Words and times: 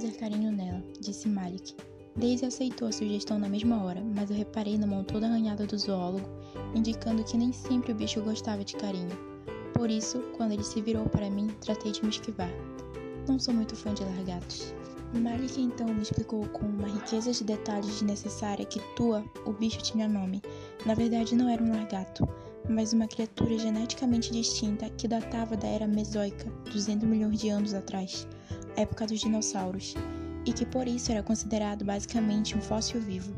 fazer 0.00 0.16
carinho 0.16 0.50
nela, 0.50 0.82
disse 0.98 1.28
Malik. 1.28 1.74
Daisy 2.16 2.46
aceitou 2.46 2.88
a 2.88 2.92
sugestão 2.92 3.38
na 3.38 3.50
mesma 3.50 3.84
hora, 3.84 4.02
mas 4.02 4.30
eu 4.30 4.36
reparei 4.36 4.78
na 4.78 4.86
mão 4.86 5.04
toda 5.04 5.26
arranhada 5.26 5.66
do 5.66 5.76
zoólogo, 5.76 6.26
indicando 6.74 7.22
que 7.22 7.36
nem 7.36 7.52
sempre 7.52 7.92
o 7.92 7.94
bicho 7.94 8.22
gostava 8.22 8.64
de 8.64 8.76
carinho. 8.76 9.10
Por 9.74 9.90
isso, 9.90 10.20
quando 10.38 10.52
ele 10.52 10.64
se 10.64 10.80
virou 10.80 11.06
para 11.06 11.28
mim, 11.28 11.48
tratei 11.60 11.92
de 11.92 12.02
me 12.02 12.08
esquivar. 12.08 12.48
Não 13.28 13.38
sou 13.38 13.52
muito 13.52 13.76
fã 13.76 13.92
de 13.92 14.02
largatos. 14.02 14.74
Malik 15.12 15.60
então 15.60 15.86
me 15.88 16.00
explicou 16.00 16.48
com 16.48 16.64
uma 16.64 16.88
riqueza 16.88 17.32
de 17.32 17.44
detalhes 17.44 17.86
desnecessária 17.86 18.64
que 18.64 18.80
Tua, 18.96 19.22
o 19.44 19.52
bicho, 19.52 19.82
tinha 19.82 20.08
nome. 20.08 20.40
Na 20.86 20.94
verdade, 20.94 21.34
não 21.34 21.50
era 21.50 21.62
um 21.62 21.72
largato, 21.72 22.26
mas 22.70 22.94
uma 22.94 23.06
criatura 23.06 23.58
geneticamente 23.58 24.32
distinta 24.32 24.88
que 24.88 25.06
datava 25.06 25.58
da 25.58 25.68
era 25.68 25.86
mesoica, 25.86 26.50
200 26.72 27.06
milhões 27.06 27.38
de 27.38 27.50
anos 27.50 27.74
atrás, 27.74 28.26
época 28.80 29.06
dos 29.06 29.20
dinossauros, 29.20 29.94
e 30.44 30.52
que 30.52 30.66
por 30.66 30.88
isso 30.88 31.12
era 31.12 31.22
considerado 31.22 31.84
basicamente 31.84 32.56
um 32.56 32.60
fóssil 32.60 33.00
vivo, 33.00 33.34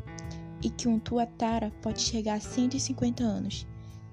e 0.62 0.70
que 0.70 0.88
um 0.88 0.98
tuatara 0.98 1.70
pode 1.82 2.00
chegar 2.00 2.34
a 2.34 2.40
150 2.40 3.22
anos, 3.22 3.66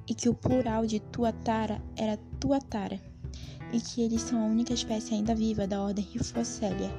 e 0.07 0.13
que 0.13 0.27
o 0.27 0.33
plural 0.33 0.85
de 0.85 0.99
tuatara 0.99 1.81
era 1.95 2.17
tuatara, 2.39 2.99
e 3.71 3.79
que 3.79 4.02
eles 4.02 4.21
são 4.21 4.41
a 4.41 4.45
única 4.45 4.73
espécie 4.73 5.13
ainda 5.13 5.35
viva 5.35 5.67
da 5.67 5.81
ordem 5.81 6.05
Rifocélia 6.05 6.91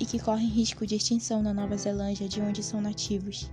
e 0.00 0.06
que 0.06 0.18
correm 0.18 0.48
risco 0.48 0.86
de 0.86 0.96
extinção 0.96 1.42
na 1.42 1.52
Nova 1.52 1.76
Zelândia, 1.76 2.26
de 2.26 2.40
onde 2.40 2.62
são 2.62 2.80
nativos, 2.80 3.50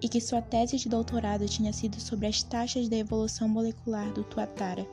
e 0.00 0.08
que 0.08 0.18
sua 0.18 0.40
tese 0.40 0.78
de 0.78 0.88
doutorado 0.88 1.46
tinha 1.46 1.74
sido 1.74 2.00
sobre 2.00 2.26
as 2.26 2.42
taxas 2.42 2.88
da 2.88 2.96
evolução 2.96 3.46
molecular 3.46 4.10
do 4.14 4.24
tuatara. 4.24 4.86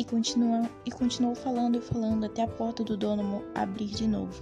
E 0.00 0.04
continuou, 0.04 0.66
e 0.86 0.90
continuou 0.90 1.34
falando 1.34 1.76
e 1.76 1.80
falando 1.82 2.24
até 2.24 2.42
a 2.42 2.48
porta 2.48 2.82
do 2.82 2.96
dono 2.96 3.44
abrir 3.54 3.88
de 3.88 4.08
novo. 4.08 4.32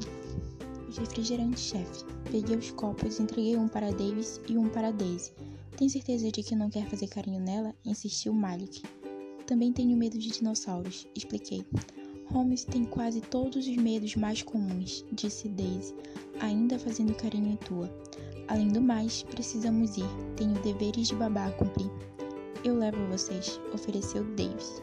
Os 0.88 0.96
refrigerantes, 0.96 1.64
chefe. 1.64 2.04
Peguei 2.30 2.56
os 2.56 2.70
copos 2.70 3.18
e 3.18 3.22
entreguei 3.24 3.56
um 3.56 3.66
para 3.66 3.90
Davis 3.90 4.40
e 4.48 4.56
um 4.56 4.68
para 4.68 4.92
Daisy. 4.92 5.32
Tem 5.76 5.88
certeza 5.88 6.30
de 6.30 6.44
que 6.44 6.54
não 6.54 6.70
quer 6.70 6.86
fazer 6.86 7.08
carinho 7.08 7.40
nela? 7.40 7.74
insistiu 7.84 8.32
Malik. 8.32 8.84
Também 9.48 9.72
tenho 9.72 9.96
medo 9.96 10.16
de 10.16 10.30
dinossauros, 10.30 11.08
expliquei. 11.16 11.66
Holmes 12.26 12.62
tem 12.62 12.84
quase 12.84 13.20
todos 13.20 13.66
os 13.66 13.76
medos 13.76 14.14
mais 14.14 14.42
comuns, 14.42 15.04
disse 15.10 15.48
Daisy, 15.48 15.92
ainda 16.38 16.78
fazendo 16.78 17.16
carinho 17.16 17.54
em 17.54 17.56
tua. 17.56 17.92
Além 18.46 18.68
do 18.68 18.80
mais, 18.80 19.24
precisamos 19.24 19.96
ir. 19.96 20.06
Tenho 20.36 20.54
deveres 20.62 21.08
de 21.08 21.16
babá 21.16 21.46
a 21.48 21.52
cumprir. 21.52 21.90
Eu 22.62 22.78
levo 22.78 23.04
vocês, 23.08 23.60
ofereceu 23.74 24.22
Davis. 24.36 24.80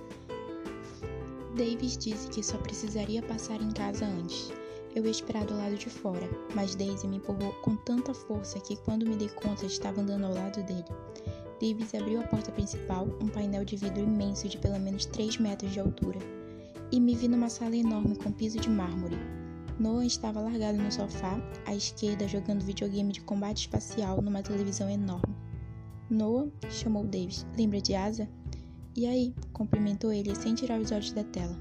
Davis 1.55 1.97
disse 1.97 2.27
que 2.27 2.43
só 2.43 2.57
precisaria 2.57 3.21
passar 3.23 3.61
em 3.61 3.71
casa 3.71 4.05
antes. 4.05 4.51
Eu 4.93 5.05
ia 5.05 5.11
esperar 5.11 5.45
do 5.45 5.55
lado 5.57 5.75
de 5.77 5.89
fora, 5.89 6.29
mas 6.53 6.75
Daisy 6.75 7.07
me 7.07 7.17
empurrou 7.17 7.53
com 7.61 7.77
tanta 7.77 8.13
força 8.13 8.59
que 8.59 8.75
quando 8.75 9.05
me 9.05 9.15
dei 9.15 9.29
conta 9.29 9.65
estava 9.65 10.01
andando 10.01 10.25
ao 10.25 10.33
lado 10.33 10.61
dele. 10.63 10.83
Davis 11.61 11.95
abriu 11.95 12.19
a 12.19 12.27
porta 12.27 12.51
principal, 12.51 13.07
um 13.21 13.27
painel 13.27 13.63
de 13.63 13.77
vidro 13.77 14.03
imenso 14.03 14.49
de 14.49 14.57
pelo 14.57 14.79
menos 14.79 15.05
3 15.05 15.37
metros 15.37 15.71
de 15.71 15.79
altura 15.79 16.19
e 16.91 16.99
me 16.99 17.15
vi 17.15 17.29
numa 17.29 17.49
sala 17.49 17.75
enorme 17.75 18.17
com 18.17 18.31
piso 18.31 18.59
de 18.59 18.69
mármore. 18.69 19.17
Noah 19.79 20.05
estava 20.05 20.41
largado 20.41 20.77
no 20.77 20.91
sofá, 20.91 21.39
à 21.65 21.73
esquerda, 21.73 22.27
jogando 22.27 22.63
videogame 22.63 23.13
de 23.13 23.21
combate 23.21 23.61
espacial 23.61 24.21
numa 24.21 24.43
televisão 24.43 24.89
enorme. 24.89 25.35
Noah, 26.09 26.49
chamou 26.69 27.05
Davis, 27.05 27.45
lembra 27.57 27.81
de 27.81 27.95
Asa? 27.95 28.29
E 28.95 29.05
aí? 29.05 29.33
cumprimentou 29.51 30.13
ele 30.13 30.33
sem 30.33 30.55
tirar 30.55 30.79
os 30.79 30.91
olhos 30.91 31.11
da 31.11 31.23
tela. 31.23 31.55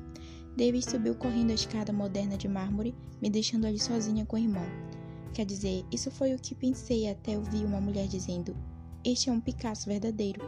Davis 0.57 0.85
subiu 0.85 1.17
correndo 1.17 1.51
a 1.51 1.55
escada 1.55 1.93
moderna 1.93 2.37
de 2.37 2.47
mármore, 2.47 2.95
me 3.21 3.29
deixando 3.29 3.67
ali 3.67 3.79
sozinha 3.79 4.25
com 4.25 4.37
o 4.37 4.39
irmão. 4.39 4.65
Quer 5.33 5.45
dizer, 5.45 5.85
isso 5.91 6.13
foi 6.13 6.33
o 6.33 6.39
que 6.39 6.55
pensei 6.55 7.11
até 7.11 7.37
ouvir 7.37 7.65
uma 7.65 7.81
mulher 7.81 8.07
dizendo: 8.07 8.57
Este 9.05 9.31
é 9.31 9.33
um 9.33 9.41
Picasso 9.41 9.89
verdadeiro. 9.89 10.41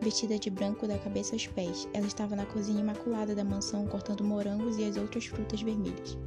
Vestida 0.00 0.36
de 0.36 0.50
branco 0.50 0.88
da 0.88 0.98
cabeça 0.98 1.36
aos 1.36 1.46
pés, 1.46 1.88
ela 1.94 2.08
estava 2.08 2.34
na 2.34 2.44
cozinha 2.44 2.80
imaculada 2.80 3.36
da 3.36 3.44
mansão 3.44 3.86
cortando 3.86 4.24
morangos 4.24 4.76
e 4.78 4.84
as 4.84 4.96
outras 4.96 5.26
frutas 5.26 5.62
vermelhas. 5.62 6.18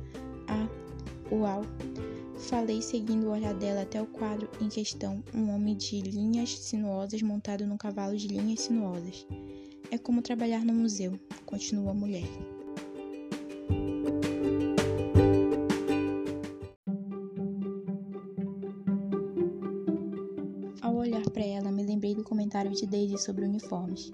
Ah, 0.48 0.70
uau! 1.30 1.64
Falei 2.38 2.82
seguindo 2.82 3.26
o 3.26 3.32
olhar 3.32 3.54
dela 3.54 3.82
até 3.82 4.02
o 4.02 4.06
quadro 4.06 4.48
em 4.62 4.70
questão, 4.70 5.22
um 5.34 5.54
homem 5.54 5.76
de 5.76 6.00
linhas 6.00 6.58
sinuosas 6.58 7.22
montado 7.22 7.68
num 7.68 7.76
cavalo 7.76 8.16
de 8.16 8.30
linhas 8.30 8.62
sinuosas. 8.62 9.28
É 9.92 9.98
como 9.98 10.22
trabalhar 10.22 10.64
no 10.66 10.74
museu, 10.74 11.20
continuou 11.46 11.90
a 11.90 11.94
mulher. 11.94 12.26
comentário 22.26 22.72
de 22.72 22.86
Daisy 22.86 23.18
sobre 23.18 23.46
uniformes. 23.46 24.12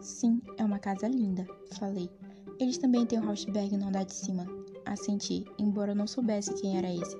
Sim, 0.00 0.40
é 0.56 0.64
uma 0.64 0.78
casa 0.78 1.08
linda, 1.08 1.46
falei. 1.72 2.10
Eles 2.58 2.78
também 2.78 3.06
têm 3.06 3.18
o 3.18 3.28
Hausberg 3.28 3.76
no 3.76 3.88
andar 3.88 4.04
de 4.04 4.14
cima. 4.14 4.46
Assenti, 4.84 5.44
embora 5.58 5.94
não 5.94 6.06
soubesse 6.06 6.54
quem 6.54 6.76
era 6.76 6.92
esse. 6.92 7.16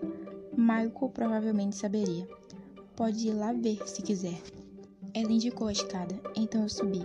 Michael 0.56 1.10
provavelmente 1.12 1.76
saberia. 1.76 2.26
Pode 2.94 3.28
ir 3.28 3.32
lá 3.32 3.52
ver 3.52 3.86
se 3.86 4.02
quiser. 4.02 4.40
Ela 5.14 5.32
indicou 5.32 5.68
a 5.68 5.72
escada, 5.72 6.20
então 6.36 6.62
eu 6.62 6.68
subi. 6.68 7.04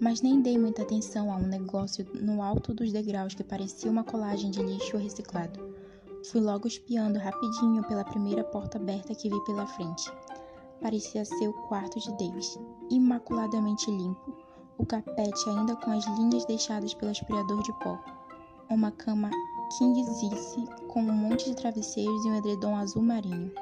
Mas 0.00 0.22
nem 0.22 0.40
dei 0.40 0.56
muita 0.56 0.82
atenção 0.82 1.32
a 1.32 1.36
um 1.36 1.46
negócio 1.46 2.06
no 2.14 2.42
alto 2.42 2.72
dos 2.72 2.90
degraus 2.90 3.34
que 3.34 3.44
parecia 3.44 3.90
uma 3.90 4.02
colagem 4.02 4.50
de 4.50 4.62
lixo 4.62 4.96
reciclado. 4.96 5.60
Fui 6.24 6.40
logo 6.40 6.66
espiando 6.66 7.18
rapidinho 7.18 7.84
pela 7.84 8.04
primeira 8.04 8.42
porta 8.42 8.78
aberta 8.78 9.14
que 9.14 9.28
vi 9.28 9.44
pela 9.44 9.66
frente 9.66 10.10
parecia 10.80 11.24
ser 11.24 11.48
o 11.48 11.52
quarto 11.52 12.00
de 12.00 12.10
Davis, 12.12 12.58
imaculadamente 12.90 13.90
limpo, 13.90 14.34
o 14.78 14.86
capete 14.86 15.48
ainda 15.48 15.76
com 15.76 15.90
as 15.90 16.04
linhas 16.18 16.44
deixadas 16.46 16.94
pelo 16.94 17.10
aspirador 17.10 17.62
de 17.62 17.72
pó. 17.80 17.98
Uma 18.68 18.90
cama 18.90 19.30
king 19.76 20.04
size 20.04 20.66
com 20.88 21.00
um 21.00 21.12
monte 21.12 21.50
de 21.50 21.56
travesseiros 21.56 22.24
e 22.24 22.28
um 22.28 22.36
edredom 22.36 22.76
azul 22.76 23.02
marinho. 23.02 23.52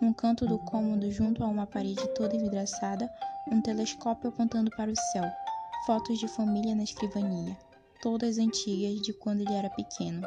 Num 0.00 0.12
canto 0.12 0.46
do 0.46 0.58
cômodo, 0.58 1.10
junto 1.10 1.42
a 1.42 1.46
uma 1.46 1.66
parede 1.66 2.06
toda 2.14 2.36
envidraçada, 2.36 3.10
um 3.50 3.60
telescópio 3.60 4.28
apontando 4.28 4.70
para 4.70 4.90
o 4.90 4.96
céu, 5.12 5.24
fotos 5.86 6.18
de 6.18 6.28
família 6.28 6.74
na 6.74 6.82
escrivania, 6.82 7.56
todas 8.02 8.38
antigas 8.38 9.00
de 9.00 9.12
quando 9.14 9.40
ele 9.40 9.54
era 9.54 9.70
pequeno. 9.70 10.26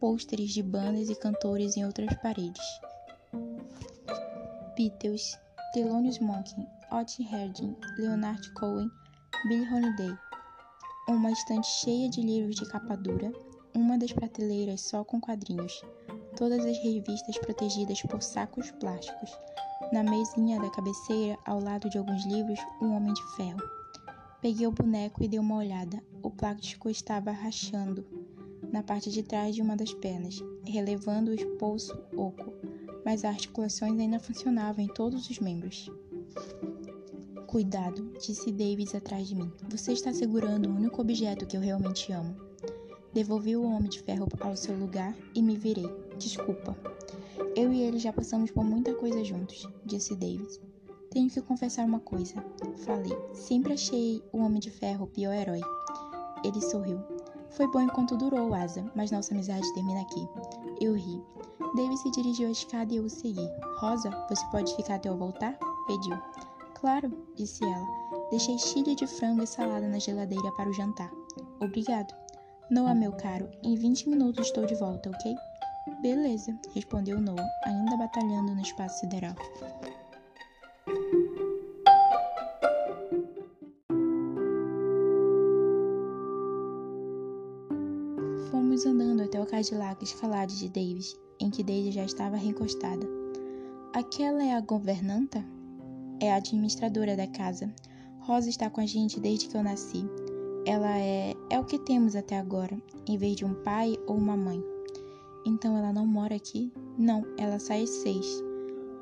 Pôsteres 0.00 0.50
de 0.50 0.62
bandas 0.62 1.08
e 1.08 1.14
cantores 1.14 1.76
em 1.76 1.84
outras 1.84 2.12
paredes. 2.16 2.64
Beatles, 4.76 5.38
Thelonious 5.72 6.18
Monk, 6.18 6.54
Otis 6.90 7.30
Redding, 7.30 7.76
Leonard 7.98 8.52
Cohen, 8.54 8.90
Billie 9.48 9.72
Holiday. 9.72 10.18
Uma 11.08 11.30
estante 11.30 11.66
cheia 11.66 12.10
de 12.10 12.20
livros 12.20 12.56
de 12.56 12.68
capa 12.68 12.96
dura, 12.96 13.32
uma 13.74 13.96
das 13.96 14.12
prateleiras 14.12 14.80
só 14.80 15.04
com 15.04 15.20
quadrinhos, 15.20 15.80
todas 16.36 16.64
as 16.66 16.76
revistas 16.78 17.38
protegidas 17.38 18.02
por 18.02 18.20
sacos 18.22 18.70
plásticos. 18.72 19.30
Na 19.92 20.02
mesinha 20.02 20.60
da 20.60 20.70
cabeceira, 20.70 21.38
ao 21.46 21.60
lado 21.60 21.88
de 21.88 21.98
alguns 21.98 22.26
livros, 22.26 22.58
um 22.82 22.96
homem 22.96 23.14
de 23.14 23.36
ferro. 23.36 23.85
Peguei 24.46 24.64
o 24.64 24.70
boneco 24.70 25.24
e 25.24 25.26
dei 25.26 25.40
uma 25.40 25.56
olhada. 25.56 26.00
O 26.22 26.30
plástico 26.30 26.88
estava 26.88 27.32
rachando 27.32 28.06
na 28.70 28.80
parte 28.80 29.10
de 29.10 29.20
trás 29.20 29.56
de 29.56 29.60
uma 29.60 29.74
das 29.74 29.92
pernas, 29.92 30.40
relevando 30.64 31.32
o 31.32 31.34
esposo 31.34 31.98
oco 32.16 32.52
mas 33.04 33.24
as 33.24 33.32
articulações 33.32 33.98
ainda 33.98 34.20
funcionavam 34.20 34.84
em 34.84 34.86
todos 34.86 35.28
os 35.28 35.40
membros. 35.40 35.90
Cuidado, 37.48 38.12
disse 38.20 38.52
Davis 38.52 38.94
atrás 38.94 39.26
de 39.26 39.34
mim. 39.34 39.50
Você 39.68 39.92
está 39.92 40.12
segurando 40.12 40.68
o 40.68 40.76
único 40.76 41.00
objeto 41.00 41.44
que 41.44 41.56
eu 41.56 41.60
realmente 41.60 42.12
amo. 42.12 42.36
Devolvi 43.12 43.56
o 43.56 43.64
homem 43.64 43.90
de 43.90 44.00
ferro 44.00 44.28
ao 44.38 44.54
seu 44.54 44.78
lugar 44.78 45.12
e 45.34 45.42
me 45.42 45.56
virei. 45.56 45.88
Desculpa. 46.16 46.78
Eu 47.56 47.72
e 47.72 47.82
ele 47.82 47.98
já 47.98 48.12
passamos 48.12 48.52
por 48.52 48.64
muita 48.64 48.94
coisa 48.94 49.24
juntos, 49.24 49.68
disse 49.84 50.14
Davis. 50.14 50.60
Tenho 51.10 51.30
que 51.30 51.40
confessar 51.42 51.84
uma 51.84 52.00
coisa. 52.00 52.34
Falei. 52.84 53.16
Sempre 53.32 53.74
achei 53.74 54.22
o 54.32 54.38
Homem 54.38 54.60
de 54.60 54.70
Ferro 54.70 55.04
o 55.04 55.08
pior 55.08 55.32
herói. 55.32 55.60
Ele 56.44 56.60
sorriu. 56.60 57.00
Foi 57.50 57.66
bom 57.68 57.80
enquanto 57.80 58.16
durou, 58.16 58.52
Asa, 58.54 58.84
mas 58.94 59.10
nossa 59.10 59.32
amizade 59.32 59.72
termina 59.74 60.02
aqui. 60.02 60.28
Eu 60.80 60.94
ri. 60.94 61.22
David 61.74 61.98
se 61.98 62.10
dirigiu 62.10 62.48
à 62.48 62.50
escada 62.50 62.92
e 62.92 62.96
eu 62.96 63.04
o 63.04 63.10
segui. 63.10 63.48
Rosa, 63.78 64.10
você 64.28 64.44
pode 64.50 64.74
ficar 64.76 64.96
até 64.96 65.08
eu 65.08 65.16
voltar? 65.16 65.58
Pediu. 65.86 66.16
Claro, 66.74 67.10
disse 67.34 67.64
ela. 67.64 67.86
Deixei 68.30 68.58
chile 68.58 68.94
de 68.94 69.06
frango 69.06 69.42
e 69.42 69.46
salada 69.46 69.88
na 69.88 69.98
geladeira 69.98 70.52
para 70.52 70.68
o 70.68 70.72
jantar. 70.72 71.10
Obrigado. 71.60 72.14
Noah, 72.70 72.94
meu 72.94 73.12
caro, 73.12 73.48
em 73.62 73.74
20 73.76 74.08
minutos 74.08 74.48
estou 74.48 74.66
de 74.66 74.74
volta, 74.74 75.10
ok? 75.10 75.34
Beleza, 76.02 76.58
respondeu 76.74 77.20
Noah, 77.20 77.48
ainda 77.64 77.96
batalhando 77.96 78.54
no 78.54 78.60
espaço 78.60 79.00
sideral. 79.00 79.34
Fomos 89.56 89.72
andando 89.72 89.82
até 89.82 89.96
o 89.96 89.96
Cadillac 89.96 90.04
escalado 90.04 90.52
de 90.52 90.68
Davis 90.68 91.16
em 91.40 91.50
que 91.50 91.62
Daisy 91.62 91.92
já 91.92 92.04
estava 92.04 92.36
recostada. 92.36 93.08
Aquela 93.94 94.42
é 94.42 94.52
a 94.52 94.60
governanta? 94.60 95.42
É 96.20 96.30
a 96.30 96.36
administradora 96.36 97.16
da 97.16 97.26
casa. 97.26 97.72
Rosa 98.20 98.50
está 98.50 98.68
com 98.68 98.82
a 98.82 98.86
gente 98.86 99.18
desde 99.18 99.48
que 99.48 99.56
eu 99.56 99.62
nasci. 99.62 100.04
Ela 100.66 100.98
é 100.98 101.34
é 101.48 101.58
o 101.58 101.64
que 101.64 101.78
temos 101.78 102.14
até 102.14 102.38
agora, 102.38 102.76
em 103.06 103.16
vez 103.16 103.36
de 103.36 103.46
um 103.46 103.54
pai 103.62 103.96
ou 104.06 104.16
uma 104.16 104.36
mãe. 104.36 104.62
Então 105.46 105.76
ela 105.76 105.92
não 105.92 106.06
mora 106.06 106.34
aqui? 106.34 106.70
Não, 106.98 107.24
ela 107.38 107.58
sai 107.58 107.84
às 107.84 107.90
seis. 107.90 108.26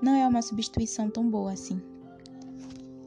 Não 0.00 0.14
é 0.14 0.26
uma 0.26 0.42
substituição 0.42 1.10
tão 1.10 1.28
boa 1.28 1.52
assim. 1.52 1.80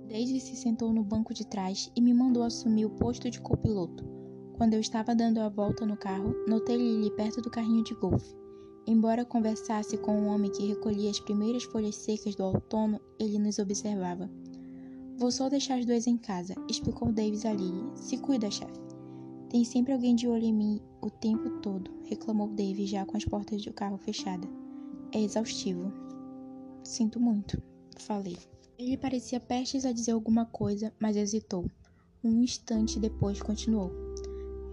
Daisy 0.09 0.39
se 0.41 0.55
sentou 0.55 0.91
no 0.91 1.03
banco 1.03 1.33
de 1.33 1.45
trás 1.45 1.89
e 1.95 2.01
me 2.01 2.13
mandou 2.13 2.43
assumir 2.43 2.85
o 2.85 2.89
posto 2.89 3.29
de 3.29 3.39
copiloto. 3.39 4.16
Quando 4.57 4.73
eu 4.73 4.79
estava 4.79 5.13
dando 5.13 5.39
a 5.39 5.49
volta 5.49 5.85
no 5.85 5.95
carro, 5.95 6.33
notei 6.47 6.75
Lily 6.75 7.11
perto 7.11 7.39
do 7.41 7.49
carrinho 7.49 7.83
de 7.83 7.93
golfe. 7.93 8.35
Embora 8.87 9.23
conversasse 9.23 9.95
com 9.97 10.19
um 10.19 10.27
homem 10.29 10.49
que 10.49 10.65
recolhia 10.65 11.11
as 11.11 11.19
primeiras 11.19 11.63
folhas 11.65 11.95
secas 11.95 12.33
do 12.33 12.43
outono, 12.43 12.99
ele 13.19 13.37
nos 13.37 13.59
observava. 13.59 14.27
Vou 15.15 15.29
só 15.29 15.47
deixar 15.47 15.77
as 15.77 15.85
duas 15.85 16.07
em 16.07 16.17
casa, 16.17 16.55
explicou 16.67 17.11
Davis 17.11 17.45
a 17.45 17.53
Lily. 17.53 17.91
Se 17.93 18.17
cuida, 18.17 18.49
chefe. 18.49 18.81
Tem 19.47 19.63
sempre 19.63 19.93
alguém 19.93 20.15
de 20.15 20.27
olho 20.27 20.45
em 20.45 20.53
mim 20.53 20.81
o 21.01 21.09
tempo 21.11 21.61
todo, 21.61 21.91
reclamou 22.05 22.47
Davis 22.47 22.89
já 22.89 23.05
com 23.05 23.15
as 23.15 23.25
portas 23.25 23.63
do 23.63 23.71
carro 23.71 23.99
fechadas. 23.99 24.49
É 25.11 25.21
exaustivo. 25.21 25.93
Sinto 26.83 27.19
muito, 27.19 27.61
falei. 27.99 28.37
Ele 28.75 28.97
parecia 28.97 29.39
prestes 29.39 29.85
a 29.85 29.91
dizer 29.91 30.13
alguma 30.13 30.47
coisa, 30.47 30.91
mas 30.99 31.15
hesitou. 31.15 31.69
Um 32.23 32.41
instante 32.41 32.99
depois 32.99 33.39
continuou. 33.39 34.06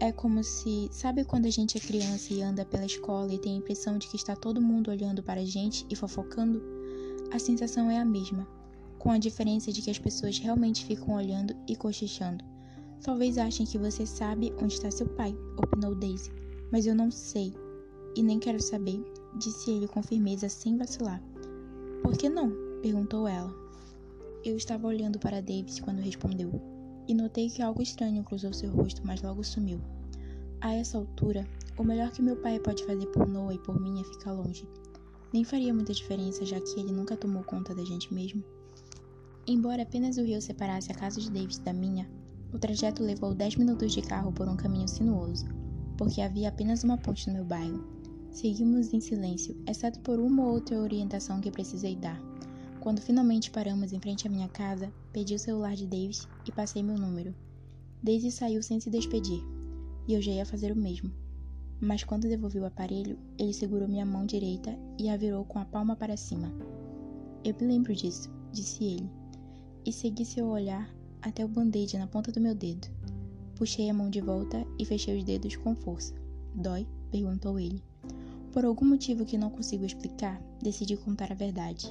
É 0.04 0.12
como 0.12 0.44
se, 0.44 0.90
sabe 0.92 1.24
quando 1.24 1.46
a 1.46 1.50
gente 1.50 1.78
é 1.78 1.80
criança 1.80 2.34
e 2.34 2.42
anda 2.42 2.62
pela 2.62 2.84
escola 2.84 3.32
e 3.32 3.38
tem 3.38 3.54
a 3.54 3.58
impressão 3.58 3.96
de 3.96 4.06
que 4.06 4.16
está 4.16 4.36
todo 4.36 4.60
mundo 4.60 4.90
olhando 4.90 5.22
para 5.22 5.40
a 5.40 5.44
gente 5.46 5.86
e 5.88 5.96
fofocando? 5.96 6.62
A 7.32 7.38
sensação 7.38 7.90
é 7.90 7.98
a 7.98 8.04
mesma, 8.04 8.46
com 8.98 9.10
a 9.10 9.16
diferença 9.16 9.72
de 9.72 9.80
que 9.80 9.90
as 9.90 9.98
pessoas 9.98 10.38
realmente 10.38 10.84
ficam 10.84 11.14
olhando 11.14 11.56
e 11.66 11.74
cochichando. 11.74 12.44
Talvez 13.02 13.38
achem 13.38 13.64
que 13.64 13.78
você 13.78 14.04
sabe 14.04 14.52
onde 14.60 14.74
está 14.74 14.90
seu 14.90 15.08
pai, 15.08 15.34
opinou 15.56 15.94
Daisy, 15.94 16.30
mas 16.70 16.84
eu 16.84 16.94
não 16.94 17.10
sei 17.10 17.54
e 18.14 18.22
nem 18.22 18.38
quero 18.38 18.60
saber, 18.60 19.02
disse 19.38 19.70
ele 19.70 19.88
com 19.88 20.02
firmeza 20.02 20.50
sem 20.50 20.76
vacilar. 20.76 21.22
Por 22.02 22.14
que 22.14 22.28
não? 22.28 22.52
perguntou 22.82 23.26
ela. 23.26 23.54
Eu 24.44 24.54
estava 24.58 24.86
olhando 24.86 25.18
para 25.18 25.40
Davis 25.40 25.80
quando 25.80 26.02
respondeu, 26.02 26.73
e 27.06 27.14
notei 27.14 27.50
que 27.50 27.62
algo 27.62 27.82
estranho 27.82 28.24
cruzou 28.24 28.52
seu 28.52 28.70
rosto, 28.70 29.02
mas 29.04 29.22
logo 29.22 29.42
sumiu. 29.42 29.80
A 30.60 30.72
essa 30.72 30.96
altura, 30.96 31.46
o 31.76 31.84
melhor 31.84 32.10
que 32.10 32.22
meu 32.22 32.36
pai 32.36 32.58
pode 32.58 32.84
fazer 32.84 33.06
por 33.06 33.28
Noah 33.28 33.54
e 33.54 33.58
por 33.58 33.80
mim 33.80 34.00
é 34.00 34.04
ficar 34.04 34.32
longe. 34.32 34.68
Nem 35.32 35.44
faria 35.44 35.74
muita 35.74 35.92
diferença, 35.92 36.46
já 36.46 36.60
que 36.60 36.80
ele 36.80 36.92
nunca 36.92 37.16
tomou 37.16 37.42
conta 37.42 37.74
da 37.74 37.84
gente 37.84 38.12
mesmo. 38.14 38.42
Embora 39.46 39.82
apenas 39.82 40.16
o 40.16 40.22
rio 40.22 40.40
separasse 40.40 40.90
a 40.90 40.94
casa 40.94 41.20
de 41.20 41.30
Davis 41.30 41.58
da 41.58 41.72
minha, 41.72 42.08
o 42.52 42.58
trajeto 42.58 43.02
levou 43.02 43.34
10 43.34 43.56
minutos 43.56 43.92
de 43.92 44.00
carro 44.00 44.32
por 44.32 44.48
um 44.48 44.56
caminho 44.56 44.88
sinuoso, 44.88 45.44
porque 45.98 46.20
havia 46.20 46.48
apenas 46.48 46.84
uma 46.84 46.96
ponte 46.96 47.26
no 47.26 47.34
meu 47.34 47.44
bairro. 47.44 47.84
Seguimos 48.30 48.92
em 48.94 49.00
silêncio, 49.00 49.56
exceto 49.68 50.00
por 50.00 50.18
uma 50.18 50.44
ou 50.44 50.54
outra 50.54 50.80
orientação 50.80 51.40
que 51.40 51.50
precisei 51.50 51.94
dar. 51.96 52.18
Quando 52.84 53.00
finalmente 53.00 53.50
paramos 53.50 53.94
em 53.94 53.98
frente 53.98 54.26
à 54.26 54.30
minha 54.30 54.46
casa, 54.46 54.92
pedi 55.10 55.34
o 55.34 55.38
celular 55.38 55.74
de 55.74 55.86
Davis 55.86 56.28
e 56.46 56.52
passei 56.52 56.82
meu 56.82 56.98
número. 56.98 57.34
Daisy 58.02 58.30
saiu 58.30 58.62
sem 58.62 58.78
se 58.78 58.90
despedir, 58.90 59.42
e 60.06 60.12
eu 60.12 60.20
já 60.20 60.30
ia 60.30 60.44
fazer 60.44 60.70
o 60.70 60.76
mesmo. 60.76 61.10
Mas 61.80 62.04
quando 62.04 62.28
devolvi 62.28 62.58
o 62.58 62.66
aparelho, 62.66 63.18
ele 63.38 63.54
segurou 63.54 63.88
minha 63.88 64.04
mão 64.04 64.26
direita 64.26 64.78
e 64.98 65.08
a 65.08 65.16
virou 65.16 65.46
com 65.46 65.58
a 65.58 65.64
palma 65.64 65.96
para 65.96 66.14
cima. 66.14 66.52
Eu 67.42 67.54
me 67.58 67.68
lembro 67.68 67.94
disso, 67.94 68.30
disse 68.52 68.84
ele, 68.84 69.10
e 69.86 69.90
segui 69.90 70.26
seu 70.26 70.46
olhar 70.46 70.94
até 71.22 71.42
o 71.42 71.48
band-aid 71.48 71.96
na 71.96 72.06
ponta 72.06 72.30
do 72.30 72.38
meu 72.38 72.54
dedo. 72.54 72.86
Puxei 73.54 73.88
a 73.88 73.94
mão 73.94 74.10
de 74.10 74.20
volta 74.20 74.62
e 74.78 74.84
fechei 74.84 75.16
os 75.16 75.24
dedos 75.24 75.56
com 75.56 75.74
força. 75.74 76.14
Dói? 76.54 76.86
perguntou 77.10 77.58
ele. 77.58 77.82
Por 78.52 78.62
algum 78.62 78.84
motivo 78.84 79.24
que 79.24 79.38
não 79.38 79.48
consigo 79.48 79.86
explicar, 79.86 80.38
decidi 80.62 80.98
contar 80.98 81.32
a 81.32 81.34
verdade. 81.34 81.90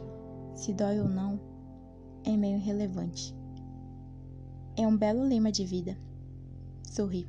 Se 0.55 0.73
dói 0.73 0.99
ou 0.99 1.07
não, 1.07 1.39
é 2.23 2.35
meio 2.37 2.57
irrelevante. 2.57 3.35
É 4.77 4.87
um 4.87 4.97
belo 4.97 5.23
lema 5.23 5.51
de 5.51 5.65
vida. 5.65 5.97
Sorri. 6.83 7.27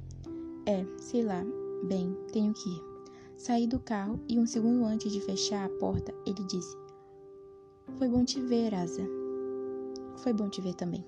É, 0.67 0.85
sei 0.99 1.23
lá, 1.23 1.45
bem, 1.87 2.17
tenho 2.33 2.53
que 2.53 2.69
ir. 2.69 2.83
Saí 3.37 3.67
do 3.67 3.81
carro 3.81 4.21
e 4.29 4.39
um 4.39 4.47
segundo 4.47 4.85
antes 4.85 5.13
de 5.13 5.21
fechar 5.21 5.67
a 5.67 5.79
porta, 5.79 6.15
ele 6.27 6.43
disse: 6.45 6.77
Foi 7.99 8.09
bom 8.09 8.25
te 8.25 8.41
ver, 8.41 8.75
Asa. 8.75 9.03
Foi 10.17 10.33
bom 10.33 10.49
te 10.49 10.61
ver 10.61 10.75
também. 10.75 11.05